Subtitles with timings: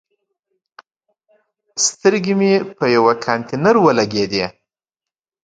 [1.85, 4.45] سترګې مې په یوه کانتینر ولګېدې.